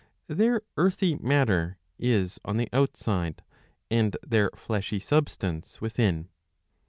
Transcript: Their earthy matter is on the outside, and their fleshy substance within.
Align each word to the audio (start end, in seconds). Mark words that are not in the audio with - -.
Their 0.25 0.63
earthy 0.77 1.13
matter 1.13 1.77
is 1.99 2.39
on 2.43 2.57
the 2.57 2.67
outside, 2.73 3.43
and 3.91 4.17
their 4.25 4.49
fleshy 4.55 4.97
substance 4.99 5.79
within. 5.79 6.27